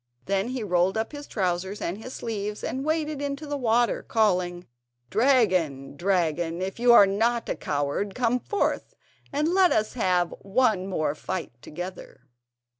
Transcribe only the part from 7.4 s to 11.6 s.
a coward, come forth, and let us have one more fight